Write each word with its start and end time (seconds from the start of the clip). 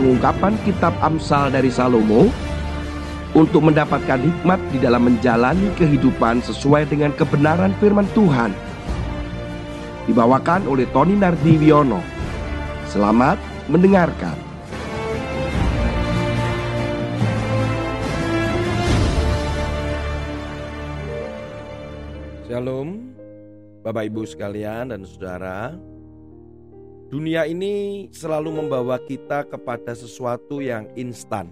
pengungkapan 0.00 0.56
kitab 0.64 0.96
Amsal 1.04 1.52
dari 1.52 1.68
Salomo 1.68 2.32
untuk 3.36 3.68
mendapatkan 3.68 4.16
hikmat 4.16 4.56
di 4.72 4.80
dalam 4.80 5.04
menjalani 5.04 5.68
kehidupan 5.76 6.40
sesuai 6.40 6.88
dengan 6.88 7.12
kebenaran 7.12 7.76
firman 7.76 8.08
Tuhan. 8.16 8.56
Dibawakan 10.08 10.64
oleh 10.64 10.88
Tony 10.96 11.20
Nardiwiono. 11.20 12.00
Selamat 12.88 13.36
mendengarkan. 13.68 14.40
Shalom, 22.48 23.14
Bapak 23.84 24.08
Ibu 24.08 24.24
sekalian 24.24 24.96
dan 24.96 25.04
saudara. 25.04 25.89
Dunia 27.10 27.42
ini 27.42 28.06
selalu 28.14 28.62
membawa 28.62 28.94
kita 29.02 29.42
kepada 29.42 29.98
sesuatu 29.98 30.62
yang 30.62 30.86
instan. 30.94 31.50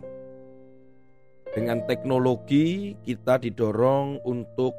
Dengan 1.50 1.82
teknologi, 1.82 2.94
kita 3.02 3.42
didorong 3.42 4.22
untuk 4.22 4.70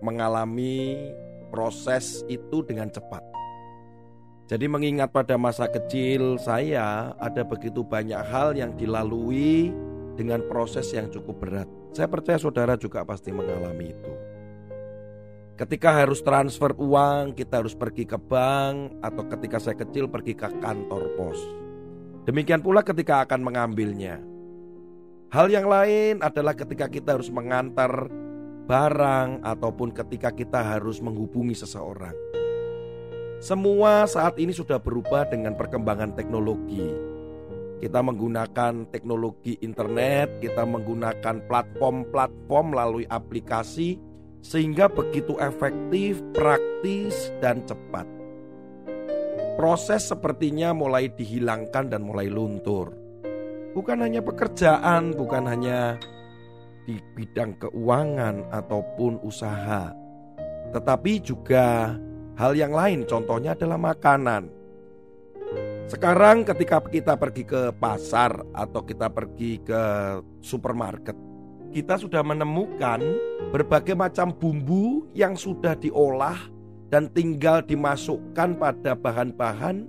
mengalami 0.00 1.12
proses 1.52 2.24
itu 2.32 2.64
dengan 2.64 2.88
cepat. 2.88 3.20
Jadi, 4.48 4.64
mengingat 4.64 5.12
pada 5.12 5.36
masa 5.36 5.68
kecil 5.68 6.40
saya, 6.40 7.12
ada 7.20 7.44
begitu 7.44 7.84
banyak 7.84 8.24
hal 8.32 8.56
yang 8.56 8.72
dilalui 8.72 9.68
dengan 10.16 10.40
proses 10.48 10.96
yang 10.96 11.12
cukup 11.12 11.44
berat. 11.44 11.68
Saya 11.92 12.08
percaya 12.08 12.40
saudara 12.40 12.72
juga 12.80 13.04
pasti 13.04 13.36
mengalami 13.36 13.92
itu. 13.92 14.35
Ketika 15.56 16.04
harus 16.04 16.20
transfer 16.20 16.76
uang, 16.76 17.32
kita 17.32 17.64
harus 17.64 17.72
pergi 17.72 18.04
ke 18.04 18.20
bank, 18.20 19.00
atau 19.00 19.24
ketika 19.24 19.56
saya 19.56 19.72
kecil 19.80 20.04
pergi 20.04 20.36
ke 20.36 20.52
kantor 20.60 21.16
pos. 21.16 21.40
Demikian 22.28 22.60
pula 22.60 22.84
ketika 22.84 23.24
akan 23.24 23.40
mengambilnya. 23.40 24.20
Hal 25.32 25.48
yang 25.48 25.64
lain 25.64 26.20
adalah 26.20 26.52
ketika 26.52 26.92
kita 26.92 27.16
harus 27.16 27.32
mengantar 27.32 27.88
barang, 28.68 29.40
ataupun 29.40 29.96
ketika 29.96 30.28
kita 30.28 30.60
harus 30.60 31.00
menghubungi 31.00 31.56
seseorang. 31.56 32.12
Semua 33.40 34.04
saat 34.04 34.36
ini 34.36 34.52
sudah 34.52 34.76
berubah 34.76 35.24
dengan 35.32 35.56
perkembangan 35.56 36.12
teknologi. 36.12 36.84
Kita 37.80 38.04
menggunakan 38.04 38.92
teknologi 38.92 39.56
internet, 39.64 40.36
kita 40.44 40.68
menggunakan 40.68 41.48
platform-platform 41.48 42.66
melalui 42.76 43.08
aplikasi 43.08 44.05
sehingga 44.46 44.86
begitu 44.86 45.34
efektif, 45.42 46.22
praktis, 46.30 47.34
dan 47.42 47.66
cepat. 47.66 48.06
Proses 49.58 50.06
sepertinya 50.06 50.70
mulai 50.70 51.10
dihilangkan 51.10 51.90
dan 51.90 52.06
mulai 52.06 52.30
luntur. 52.30 52.94
Bukan 53.74 53.98
hanya 54.06 54.22
pekerjaan, 54.22 55.18
bukan 55.18 55.50
hanya 55.50 55.98
di 56.86 56.94
bidang 57.18 57.58
keuangan 57.58 58.46
ataupun 58.54 59.18
usaha, 59.26 59.90
tetapi 60.70 61.12
juga 61.18 61.98
hal 62.38 62.54
yang 62.54 62.70
lain. 62.70 63.02
Contohnya 63.02 63.58
adalah 63.58 63.80
makanan. 63.80 64.54
Sekarang, 65.90 66.46
ketika 66.46 66.82
kita 66.86 67.18
pergi 67.18 67.42
ke 67.42 67.74
pasar 67.74 68.42
atau 68.54 68.82
kita 68.86 69.10
pergi 69.10 69.62
ke 69.62 69.82
supermarket, 70.42 71.25
kita 71.76 72.00
sudah 72.00 72.24
menemukan 72.24 73.04
berbagai 73.52 73.92
macam 73.92 74.32
bumbu 74.32 75.04
yang 75.12 75.36
sudah 75.36 75.76
diolah 75.76 76.48
dan 76.88 77.12
tinggal 77.12 77.60
dimasukkan 77.60 78.56
pada 78.56 78.96
bahan-bahan 78.96 79.84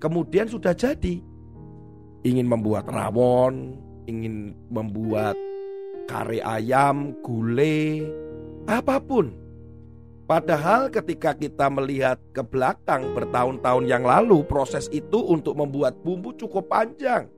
kemudian 0.00 0.48
sudah 0.48 0.72
jadi. 0.72 1.20
Ingin 2.24 2.48
membuat 2.48 2.88
rawon, 2.88 3.76
ingin 4.08 4.56
membuat 4.72 5.36
kare 6.08 6.40
ayam, 6.40 7.12
gulai, 7.20 8.08
apa 8.64 8.96
pun. 8.96 9.28
Padahal 10.24 10.88
ketika 10.88 11.36
kita 11.36 11.68
melihat 11.68 12.16
ke 12.32 12.40
belakang 12.40 13.04
bertahun-tahun 13.12 13.84
yang 13.84 14.08
lalu 14.08 14.40
proses 14.48 14.88
itu 14.96 15.20
untuk 15.28 15.60
membuat 15.60 16.00
bumbu 16.00 16.32
cukup 16.40 16.72
panjang 16.72 17.28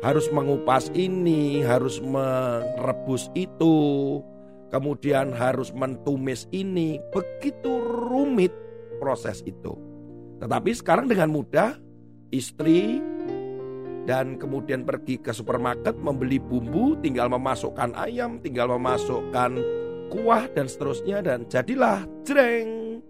harus 0.00 0.32
mengupas 0.32 0.88
ini, 0.96 1.60
harus 1.60 2.00
merebus 2.00 3.28
itu, 3.36 3.76
kemudian 4.72 5.32
harus 5.36 5.72
mentumis 5.76 6.48
ini. 6.52 6.96
Begitu 7.12 7.70
rumit 8.08 8.52
proses 8.98 9.44
itu. 9.44 9.76
Tetapi 10.40 10.70
sekarang 10.72 11.06
dengan 11.08 11.28
mudah 11.28 11.76
istri 12.32 13.00
dan 14.08 14.40
kemudian 14.40 14.88
pergi 14.88 15.20
ke 15.20 15.36
supermarket 15.36 16.00
membeli 16.00 16.40
bumbu, 16.40 16.96
tinggal 17.04 17.28
memasukkan 17.28 17.92
ayam, 17.92 18.40
tinggal 18.40 18.72
memasukkan 18.72 19.60
kuah 20.08 20.48
dan 20.56 20.66
seterusnya 20.66 21.20
dan 21.20 21.44
jadilah 21.46 22.08
jreng. 22.24 23.04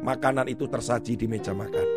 Makanan 0.00 0.48
itu 0.48 0.68
tersaji 0.68 1.16
di 1.16 1.24
meja 1.24 1.56
makan 1.56 1.95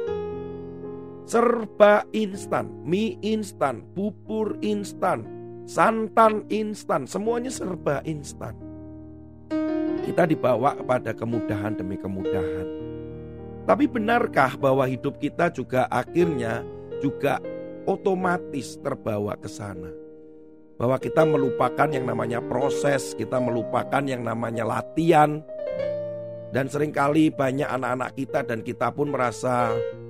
serba 1.29 2.01
instan, 2.09 2.65
mie 2.81 3.21
instan, 3.21 3.85
bubur 3.93 4.57
instan, 4.65 5.21
santan 5.69 6.41
instan, 6.49 7.05
semuanya 7.05 7.53
serba 7.53 8.01
instan. 8.01 8.57
Kita 10.09 10.25
dibawa 10.25 10.73
kepada 10.73 11.13
kemudahan 11.13 11.77
demi 11.77 12.01
kemudahan. 12.01 12.65
Tapi 13.69 13.85
benarkah 13.85 14.57
bahwa 14.57 14.89
hidup 14.89 15.21
kita 15.21 15.53
juga 15.53 15.85
akhirnya 15.93 16.65
juga 16.97 17.37
otomatis 17.85 18.81
terbawa 18.81 19.37
ke 19.37 19.45
sana? 19.45 19.93
Bahwa 20.81 20.97
kita 20.97 21.29
melupakan 21.29 21.93
yang 21.93 22.09
namanya 22.09 22.41
proses, 22.41 23.13
kita 23.13 23.37
melupakan 23.37 24.01
yang 24.01 24.25
namanya 24.25 24.65
latihan, 24.65 25.45
dan 26.49 26.65
sering 26.65 26.89
kali 26.89 27.29
banyak 27.29 27.69
anak-anak 27.69 28.17
kita 28.17 28.41
dan 28.41 28.65
kita 28.65 28.89
pun 28.89 29.13
merasa 29.13 29.69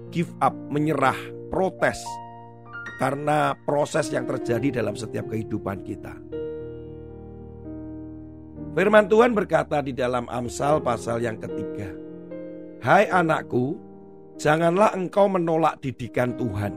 give 0.09 0.29
up, 0.41 0.53
menyerah, 0.69 1.17
protes 1.49 1.97
karena 2.99 3.55
proses 3.63 4.11
yang 4.11 4.27
terjadi 4.27 4.83
dalam 4.83 4.93
setiap 4.93 5.31
kehidupan 5.31 5.81
kita. 5.87 6.13
Firman 8.75 9.09
Tuhan 9.09 9.33
berkata 9.33 9.81
di 9.81 9.95
dalam 9.95 10.29
Amsal 10.29 10.83
pasal 10.83 11.25
yang 11.25 11.41
ketiga, 11.41 11.89
"Hai 12.85 13.09
anakku, 13.09 13.75
janganlah 14.37 14.93
engkau 14.93 15.25
menolak 15.25 15.81
didikan 15.81 16.37
Tuhan, 16.37 16.75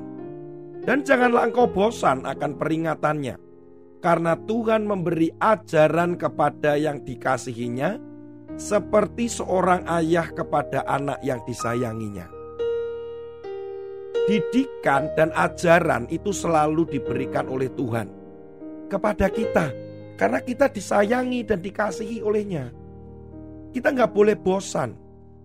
dan 0.83 1.05
janganlah 1.05 1.53
engkau 1.53 1.69
bosan 1.69 2.25
akan 2.25 2.57
peringatannya, 2.57 3.37
karena 4.01 4.35
Tuhan 4.49 4.89
memberi 4.89 5.31
ajaran 5.37 6.17
kepada 6.17 6.81
yang 6.81 7.05
dikasihinya, 7.05 8.01
seperti 8.57 9.29
seorang 9.29 9.85
ayah 10.01 10.27
kepada 10.33 10.83
anak 10.89 11.21
yang 11.23 11.45
disayanginya." 11.45 12.42
Didikan 14.31 15.11
dan 15.19 15.35
ajaran 15.35 16.07
itu 16.09 16.31
selalu 16.31 16.87
diberikan 16.87 17.51
oleh 17.51 17.71
Tuhan 17.75 18.07
kepada 18.87 19.27
kita 19.33 19.73
karena 20.21 20.39
kita 20.39 20.71
disayangi 20.71 21.43
dan 21.43 21.59
dikasihi 21.59 22.23
olehnya. 22.23 22.71
Kita 23.73 23.91
nggak 23.91 24.13
boleh 24.13 24.37
bosan. 24.37 24.95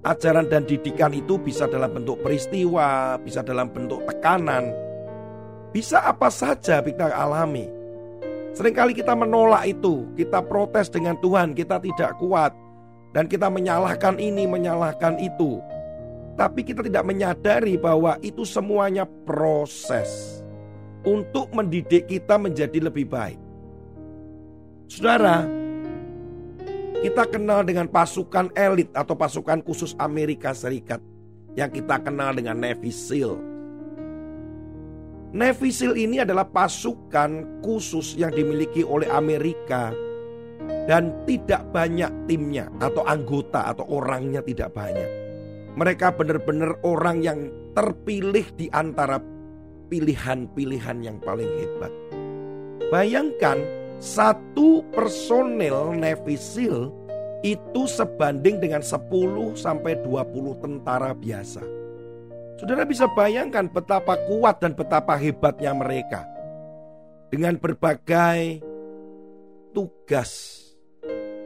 Ajaran 0.05 0.47
dan 0.47 0.63
didikan 0.63 1.11
itu 1.11 1.41
bisa 1.41 1.65
dalam 1.67 1.91
bentuk 1.91 2.21
peristiwa, 2.21 3.17
bisa 3.19 3.41
dalam 3.41 3.67
bentuk 3.73 4.05
tekanan, 4.07 4.71
bisa 5.73 6.05
apa 6.05 6.31
saja 6.31 6.79
kita 6.79 7.11
alami. 7.11 7.67
Seringkali 8.55 8.93
kita 8.95 9.17
menolak 9.17 9.67
itu, 9.67 10.07
kita 10.15 10.45
protes 10.45 10.87
dengan 10.87 11.17
Tuhan, 11.19 11.57
kita 11.57 11.81
tidak 11.81 12.15
kuat, 12.21 12.53
dan 13.11 13.25
kita 13.25 13.49
menyalahkan 13.51 14.15
ini, 14.21 14.45
menyalahkan 14.45 15.17
itu. 15.19 15.59
Tapi 16.37 16.61
kita 16.61 16.85
tidak 16.85 17.01
menyadari 17.01 17.81
bahwa 17.81 18.21
itu 18.21 18.45
semuanya 18.45 19.09
proses 19.25 20.39
untuk 21.01 21.49
mendidik 21.49 22.05
kita 22.05 22.37
menjadi 22.37 22.77
lebih 22.77 23.09
baik. 23.09 23.41
Saudara, 24.85 25.49
kita 27.01 27.25
kenal 27.25 27.65
dengan 27.65 27.89
pasukan 27.89 28.53
elit 28.53 28.93
atau 28.93 29.17
pasukan 29.17 29.65
khusus 29.65 29.97
Amerika 29.97 30.53
Serikat 30.53 31.01
yang 31.57 31.73
kita 31.73 31.97
kenal 32.05 32.37
dengan 32.37 32.61
Navy 32.61 32.93
SEAL. 32.93 33.33
Navy 35.33 35.73
SEAL 35.73 35.97
ini 35.97 36.21
adalah 36.21 36.45
pasukan 36.45 37.61
khusus 37.65 38.13
yang 38.13 38.29
dimiliki 38.29 38.85
oleh 38.85 39.09
Amerika 39.09 39.89
dan 40.85 41.11
tidak 41.25 41.65
banyak 41.73 42.13
timnya 42.29 42.69
atau 42.77 43.01
anggota 43.03 43.73
atau 43.73 43.89
orangnya 43.89 44.39
tidak 44.45 44.71
banyak. 44.71 45.26
Mereka 45.77 46.17
benar-benar 46.17 46.81
orang 46.81 47.21
yang 47.21 47.53
terpilih 47.77 48.49
di 48.57 48.65
antara 48.73 49.21
pilihan-pilihan 49.93 51.05
yang 51.05 51.21
paling 51.21 51.45
hebat. 51.61 51.93
Bayangkan 52.89 53.61
satu 54.01 54.81
personel 54.89 55.93
Navy 55.93 56.33
itu 57.45 57.81
sebanding 57.85 58.57
dengan 58.57 58.81
10 58.81 59.53
sampai 59.53 60.01
20 60.01 60.65
tentara 60.65 61.13
biasa. 61.13 61.61
Saudara 62.57 62.81
bisa 62.89 63.05
bayangkan 63.13 63.69
betapa 63.69 64.17
kuat 64.25 64.57
dan 64.57 64.73
betapa 64.73 65.13
hebatnya 65.13 65.77
mereka. 65.77 66.25
Dengan 67.29 67.53
berbagai 67.61 68.65
tugas 69.77 70.57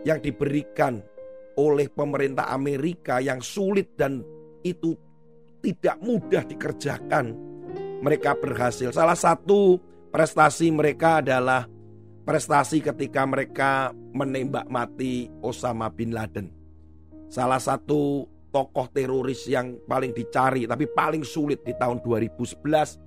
yang 0.07 0.23
diberikan 0.23 1.03
oleh 1.57 1.87
pemerintah 1.91 2.51
Amerika 2.51 3.19
yang 3.19 3.43
sulit 3.43 3.95
dan 3.97 4.23
itu 4.63 4.95
tidak 5.61 5.97
mudah 6.01 6.43
dikerjakan. 6.45 7.35
Mereka 8.01 8.37
berhasil. 8.41 8.89
Salah 8.89 9.17
satu 9.17 9.77
prestasi 10.09 10.73
mereka 10.73 11.21
adalah 11.21 11.69
prestasi 12.25 12.81
ketika 12.81 13.25
mereka 13.25 13.93
menembak 14.13 14.65
mati 14.67 15.29
Osama 15.45 15.89
bin 15.93 16.13
Laden. 16.13 16.49
Salah 17.29 17.61
satu 17.61 18.25
tokoh 18.51 18.87
teroris 18.91 19.47
yang 19.47 19.79
paling 19.87 20.11
dicari 20.11 20.67
tapi 20.67 20.83
paling 20.91 21.23
sulit 21.23 21.63
di 21.63 21.71
tahun 21.71 22.03
2011 22.03 22.99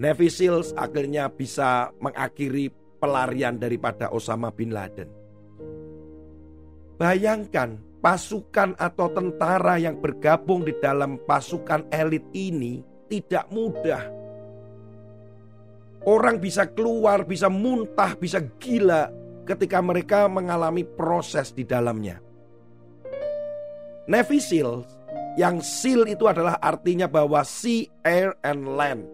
Navy 0.00 0.26
Seals 0.26 0.74
akhirnya 0.74 1.30
bisa 1.30 1.94
mengakhiri 2.02 2.74
pelarian 2.98 3.60
daripada 3.60 4.10
Osama 4.10 4.50
bin 4.50 4.74
Laden. 4.74 5.19
Bayangkan 7.00 7.80
pasukan 8.04 8.76
atau 8.76 9.08
tentara 9.08 9.80
yang 9.80 9.96
bergabung 10.04 10.68
di 10.68 10.76
dalam 10.84 11.16
pasukan 11.24 11.88
elit 11.88 12.28
ini 12.36 12.84
tidak 13.08 13.48
mudah. 13.48 14.04
Orang 16.04 16.44
bisa 16.44 16.68
keluar, 16.68 17.24
bisa 17.24 17.48
muntah, 17.48 18.12
bisa 18.20 18.44
gila 18.60 19.08
ketika 19.48 19.80
mereka 19.80 20.28
mengalami 20.28 20.84
proses 20.84 21.56
di 21.56 21.64
dalamnya. 21.64 22.20
Navy 24.04 24.36
SEAL 24.36 24.84
yang 25.40 25.64
SEAL 25.64 26.04
itu 26.04 26.28
adalah 26.28 26.60
artinya 26.60 27.08
bahwa 27.08 27.40
sea, 27.48 27.88
air, 28.04 28.36
and 28.44 28.76
land. 28.76 29.08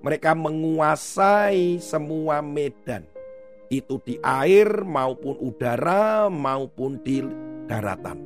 Mereka 0.00 0.32
menguasai 0.32 1.76
semua 1.76 2.40
medan. 2.40 3.04
Itu 3.68 4.00
di 4.00 4.16
air 4.24 4.80
maupun 4.80 5.36
udara 5.44 6.32
maupun 6.32 6.96
di 7.04 7.20
daratan. 7.68 8.16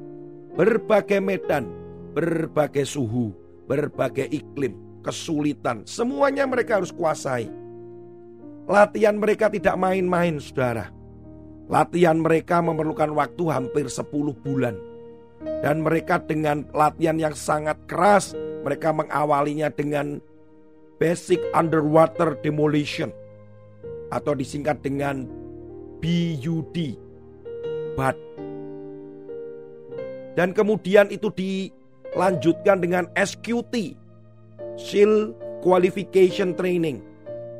Berbagai 0.55 1.19
medan, 1.19 1.67
berbagai 2.15 2.87
suhu, 2.87 3.35
berbagai 3.67 4.31
iklim, 4.31 5.03
kesulitan. 5.03 5.83
Semuanya 5.83 6.47
mereka 6.47 6.79
harus 6.79 6.95
kuasai. 6.95 7.51
Latihan 8.71 9.19
mereka 9.19 9.51
tidak 9.51 9.75
main-main 9.75 10.39
saudara. 10.39 10.95
Latihan 11.67 12.23
mereka 12.23 12.63
memerlukan 12.63 13.11
waktu 13.11 13.45
hampir 13.51 13.91
10 13.91 14.07
bulan 14.47 14.79
dan 15.63 15.83
mereka 15.83 16.23
dengan 16.23 16.67
latihan 16.71 17.19
yang 17.19 17.35
sangat 17.35 17.75
keras, 17.91 18.35
mereka 18.63 18.95
mengawalinya 18.95 19.71
dengan 19.75 20.23
basic 21.03 21.43
underwater 21.55 22.39
demolition 22.47 23.11
atau 24.13 24.37
disingkat 24.37 24.85
dengan 24.85 25.25
BUD. 26.05 26.77
BUD. 27.97 28.19
Dan 30.37 30.53
kemudian 30.57 31.09
itu 31.13 31.29
dilanjutkan 31.33 32.81
dengan 32.81 33.05
SQT, 33.17 33.97
Shield 34.77 35.37
Qualification 35.65 36.53
Training. 36.57 37.01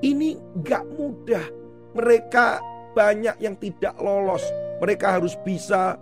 Ini 0.01 0.37
gak 0.65 0.85
mudah. 0.97 1.45
Mereka 1.93 2.61
banyak 2.97 3.37
yang 3.41 3.57
tidak 3.61 3.97
lolos. 4.01 4.45
Mereka 4.81 5.21
harus 5.21 5.37
bisa 5.45 6.01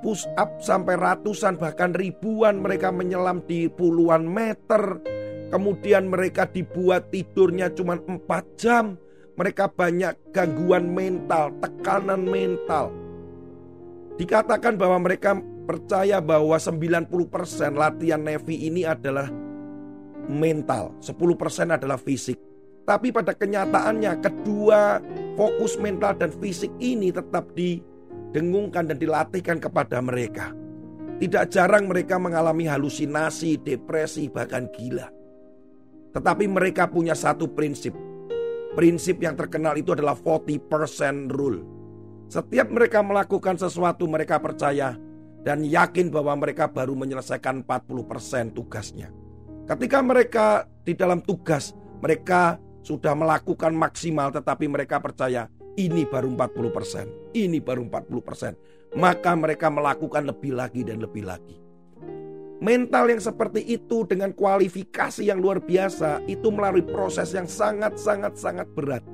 push 0.00 0.24
up 0.38 0.62
sampai 0.62 0.94
ratusan 0.94 1.58
bahkan 1.58 1.90
ribuan 1.92 2.62
mereka 2.62 2.94
menyelam 2.94 3.42
di 3.44 3.66
puluhan 3.66 4.24
meter. 4.24 5.02
Kemudian 5.50 6.10
mereka 6.10 6.46
dibuat 6.46 7.10
tidurnya 7.14 7.70
cuma 7.70 7.98
4 7.98 8.18
jam. 8.58 8.98
Mereka 9.36 9.72
banyak 9.76 10.32
gangguan 10.32 10.92
mental, 10.96 11.52
tekanan 11.60 12.24
mental. 12.24 12.88
Dikatakan 14.16 14.80
bahwa 14.80 15.04
mereka 15.04 15.36
percaya 15.68 16.24
bahwa 16.24 16.56
90% 16.56 17.76
latihan 17.76 18.22
Navy 18.24 18.64
ini 18.64 18.88
adalah 18.88 19.28
mental, 20.24 20.96
10% 21.04 21.76
adalah 21.76 22.00
fisik. 22.00 22.40
Tapi 22.88 23.12
pada 23.12 23.36
kenyataannya 23.36 24.12
kedua 24.24 25.02
fokus 25.36 25.76
mental 25.76 26.16
dan 26.16 26.32
fisik 26.32 26.70
ini 26.80 27.12
tetap 27.12 27.52
di 27.52 27.82
didengungkan 28.36 28.92
dan 28.92 29.00
dilatihkan 29.00 29.56
kepada 29.56 29.96
mereka. 30.04 30.52
Tidak 31.16 31.48
jarang 31.48 31.88
mereka 31.88 32.20
mengalami 32.20 32.68
halusinasi, 32.68 33.64
depresi, 33.64 34.28
bahkan 34.28 34.68
gila. 34.68 35.08
Tetapi 36.12 36.44
mereka 36.44 36.84
punya 36.84 37.16
satu 37.16 37.48
prinsip. 37.48 37.96
Prinsip 38.76 39.24
yang 39.24 39.32
terkenal 39.40 39.72
itu 39.80 39.96
adalah 39.96 40.12
40% 40.12 41.32
rule. 41.32 41.64
Setiap 42.28 42.68
mereka 42.68 43.00
melakukan 43.00 43.56
sesuatu 43.56 44.04
mereka 44.04 44.36
percaya 44.36 45.00
dan 45.40 45.64
yakin 45.64 46.12
bahwa 46.12 46.36
mereka 46.36 46.68
baru 46.68 46.92
menyelesaikan 46.92 47.64
40% 47.64 48.52
tugasnya. 48.52 49.08
Ketika 49.64 49.98
mereka 50.04 50.68
di 50.84 50.92
dalam 50.92 51.24
tugas, 51.24 51.72
mereka 52.04 52.60
sudah 52.84 53.16
melakukan 53.16 53.72
maksimal 53.72 54.28
tetapi 54.28 54.68
mereka 54.68 55.00
percaya 55.00 55.48
ini 55.80 56.04
baru 56.04 56.36
40%, 56.36 57.32
ini 57.32 57.58
baru 57.64 57.88
40%. 57.88 58.92
Maka 59.00 59.32
mereka 59.34 59.72
melakukan 59.72 60.28
lebih 60.28 60.52
lagi 60.52 60.84
dan 60.84 61.00
lebih 61.00 61.24
lagi. 61.24 61.65
Mental 62.56 63.12
yang 63.12 63.20
seperti 63.20 63.60
itu 63.68 64.08
dengan 64.08 64.32
kualifikasi 64.32 65.20
yang 65.20 65.44
luar 65.44 65.60
biasa 65.60 66.24
itu 66.24 66.48
melalui 66.48 66.80
proses 66.88 67.36
yang 67.36 67.44
sangat-sangat-sangat 67.44 68.68
berat. 68.72 69.04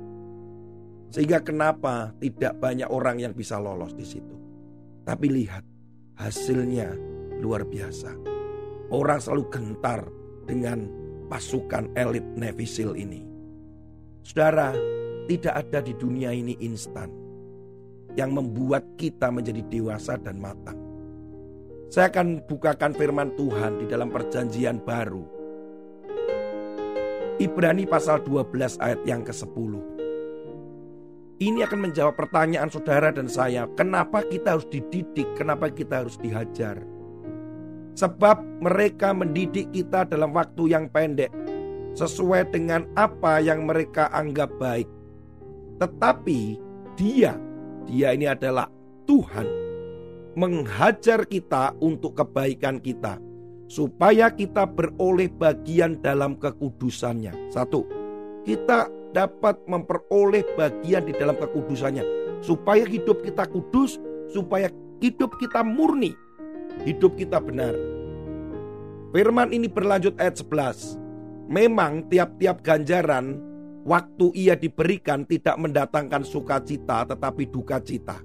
Sehingga 1.11 1.43
kenapa 1.43 2.15
tidak 2.23 2.55
banyak 2.63 2.87
orang 2.87 3.19
yang 3.19 3.35
bisa 3.35 3.59
lolos 3.59 3.91
di 3.93 4.07
situ. 4.07 4.35
Tapi 5.03 5.27
lihat, 5.27 5.61
hasilnya 6.15 6.95
luar 7.43 7.67
biasa. 7.67 8.15
Orang 8.95 9.19
selalu 9.19 9.43
gentar 9.51 10.07
dengan 10.47 10.87
pasukan 11.27 11.91
elit 11.99 12.23
Navy 12.39 12.63
SEAL 12.63 12.95
ini. 12.95 13.27
Saudara, 14.23 14.71
tidak 15.27 15.67
ada 15.67 15.83
di 15.83 15.91
dunia 15.99 16.31
ini 16.31 16.55
instan 16.63 17.11
yang 18.15 18.31
membuat 18.31 18.83
kita 18.95 19.27
menjadi 19.31 19.59
dewasa 19.67 20.15
dan 20.15 20.39
matang. 20.39 20.82
Saya 21.93 22.09
akan 22.09 22.41
bukakan 22.49 22.97
firman 22.97 23.37
Tuhan 23.37 23.77
di 23.77 23.85
dalam 23.85 24.09
perjanjian 24.09 24.81
baru. 24.81 25.21
Ibrani 27.37 27.85
pasal 27.85 28.25
12 28.25 28.81
ayat 28.81 28.97
yang 29.05 29.21
ke-10. 29.21 29.77
Ini 31.37 31.69
akan 31.69 31.79
menjawab 31.85 32.17
pertanyaan 32.17 32.73
saudara 32.73 33.13
dan 33.13 33.29
saya, 33.29 33.69
kenapa 33.77 34.25
kita 34.25 34.57
harus 34.57 34.65
dididik, 34.73 35.37
kenapa 35.37 35.69
kita 35.69 36.01
harus 36.01 36.17
dihajar. 36.17 36.81
Sebab 37.93 38.41
mereka 38.57 39.13
mendidik 39.13 39.69
kita 39.69 40.09
dalam 40.09 40.33
waktu 40.33 40.73
yang 40.73 40.89
pendek, 40.89 41.29
sesuai 41.93 42.49
dengan 42.49 42.89
apa 42.97 43.37
yang 43.37 43.69
mereka 43.69 44.09
anggap 44.09 44.49
baik. 44.57 44.89
Tetapi 45.77 46.57
dia, 46.97 47.37
dia 47.85 48.17
ini 48.17 48.25
adalah 48.25 48.65
Tuhan 49.05 49.72
menghajar 50.33 51.25
kita 51.29 51.77
untuk 51.77 52.17
kebaikan 52.17 52.81
kita 52.81 53.21
supaya 53.69 54.29
kita 54.29 54.69
beroleh 54.69 55.29
bagian 55.33 55.97
dalam 56.01 56.37
kekudusannya. 56.37 57.49
Satu, 57.49 57.85
kita 58.45 58.89
dapat 59.13 59.61
memperoleh 59.69 60.45
bagian 60.57 61.05
di 61.05 61.13
dalam 61.13 61.37
kekudusannya 61.37 62.03
supaya 62.43 62.83
hidup 62.83 63.23
kita 63.23 63.47
kudus, 63.47 64.01
supaya 64.29 64.67
hidup 64.99 65.37
kita 65.39 65.61
murni, 65.61 66.13
hidup 66.83 67.15
kita 67.15 67.39
benar. 67.39 67.73
Firman 69.13 69.53
ini 69.53 69.69
berlanjut 69.69 70.17
ayat 70.17 70.41
11. 70.41 70.97
Memang 71.45 72.09
tiap-tiap 72.09 72.65
ganjaran 72.65 73.37
waktu 73.85 74.33
ia 74.33 74.57
diberikan 74.57 75.27
tidak 75.29 75.53
mendatangkan 75.59 76.25
sukacita 76.25 77.05
tetapi 77.05 77.45
duka 77.53 77.77
cita. 77.83 78.17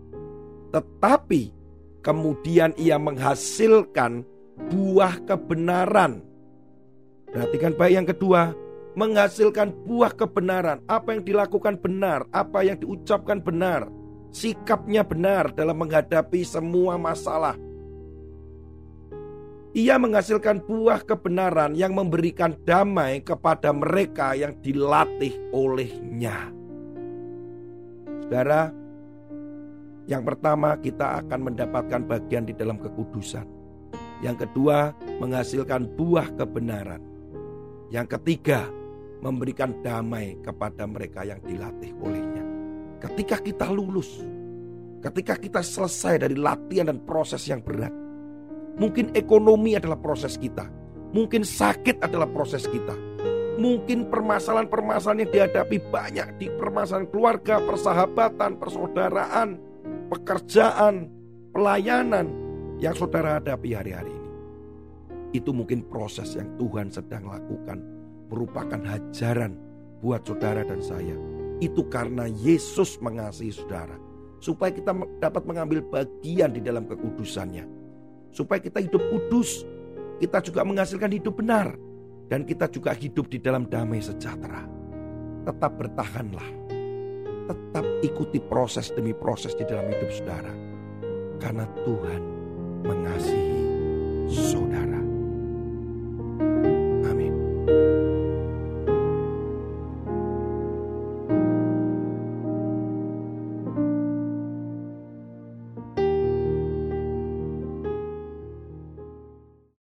Tetapi 0.73 1.58
kemudian 2.05 2.75
ia 2.79 2.97
menghasilkan 2.97 4.23
buah 4.71 5.23
kebenaran. 5.25 6.25
Perhatikan 7.29 7.77
baik 7.77 7.95
yang 7.95 8.09
kedua, 8.09 8.57
menghasilkan 8.97 9.73
buah 9.85 10.13
kebenaran. 10.17 10.81
Apa 10.89 11.15
yang 11.15 11.23
dilakukan 11.23 11.77
benar, 11.79 12.25
apa 12.33 12.65
yang 12.65 12.81
diucapkan 12.81 13.39
benar, 13.39 13.87
sikapnya 14.33 15.05
benar 15.05 15.53
dalam 15.53 15.77
menghadapi 15.77 16.43
semua 16.43 16.97
masalah 16.97 17.55
ia 19.79 20.01
menghasilkan 20.01 20.65
buah 20.65 21.05
kebenaran 21.07 21.77
yang 21.79 21.93
memberikan 21.93 22.57
damai 22.67 23.21
kepada 23.21 23.71
mereka 23.71 24.33
yang 24.33 24.57
dilatih 24.59 25.37
olehnya. 25.55 26.51
Saudara, 28.27 28.75
yang 30.09 30.25
pertama 30.25 30.81
kita 30.81 31.21
akan 31.21 31.53
mendapatkan 31.53 32.01
bagian 32.09 32.49
di 32.49 32.57
dalam 32.57 32.81
kekudusan. 32.81 33.45
Yang 34.25 34.49
kedua, 34.49 34.97
menghasilkan 35.21 35.95
buah 35.95 36.33
kebenaran. 36.33 37.05
Yang 37.93 38.17
ketiga, 38.17 38.67
memberikan 39.21 39.77
damai 39.85 40.41
kepada 40.41 40.89
mereka 40.89 41.29
yang 41.29 41.39
dilatih 41.45 41.93
olehnya. 42.01 42.41
Ketika 43.05 43.39
kita 43.39 43.69
lulus, 43.69 44.25
ketika 45.05 45.37
kita 45.37 45.61
selesai 45.61 46.25
dari 46.25 46.35
latihan 46.35 46.89
dan 46.89 47.05
proses 47.05 47.45
yang 47.45 47.61
berat, 47.61 47.93
mungkin 48.81 49.13
ekonomi 49.13 49.77
adalah 49.77 50.01
proses 50.01 50.41
kita, 50.41 50.67
mungkin 51.13 51.45
sakit 51.45 52.01
adalah 52.03 52.27
proses 52.33 52.65
kita, 52.67 52.97
mungkin 53.61 54.09
permasalahan-permasalahan 54.09 55.29
yang 55.29 55.31
dihadapi 55.31 55.79
banyak 55.93 56.29
di 56.43 56.47
permasalahan 56.59 57.07
keluarga, 57.13 57.61
persahabatan, 57.63 58.59
persaudaraan, 58.59 59.68
pekerjaan, 60.09 61.09
pelayanan 61.53 62.27
yang 62.81 62.97
saudara 62.97 63.39
hadapi 63.39 63.77
hari-hari 63.77 64.11
ini. 64.11 64.31
Itu 65.37 65.53
mungkin 65.53 65.85
proses 65.85 66.33
yang 66.35 66.49
Tuhan 66.57 66.89
sedang 66.89 67.29
lakukan 67.29 67.79
merupakan 68.33 68.81
hajaran 68.81 69.57
buat 70.01 70.25
saudara 70.25 70.65
dan 70.65 70.81
saya. 70.81 71.17
Itu 71.59 71.85
karena 71.91 72.31
Yesus 72.31 72.97
mengasihi 73.03 73.53
saudara. 73.53 73.99
Supaya 74.39 74.71
kita 74.71 74.95
dapat 75.19 75.43
mengambil 75.45 75.83
bagian 75.83 76.55
di 76.55 76.63
dalam 76.63 76.87
kekudusannya. 76.87 77.67
Supaya 78.31 78.63
kita 78.63 78.79
hidup 78.79 79.03
kudus. 79.11 79.67
Kita 80.23 80.39
juga 80.39 80.63
menghasilkan 80.63 81.11
hidup 81.11 81.43
benar. 81.43 81.75
Dan 82.31 82.47
kita 82.47 82.71
juga 82.71 82.95
hidup 82.95 83.27
di 83.27 83.43
dalam 83.43 83.67
damai 83.67 83.99
sejahtera. 83.99 84.63
Tetap 85.43 85.73
bertahanlah. 85.75 86.58
Tetap 87.49 87.87
ikuti 88.05 88.37
proses 88.45 88.93
demi 88.93 89.17
proses 89.17 89.57
di 89.57 89.65
dalam 89.65 89.89
hidup 89.89 90.11
saudara. 90.13 90.53
Karena 91.41 91.65
Tuhan 91.81 92.23
mengasihi 92.85 93.61
saudara. 94.29 94.98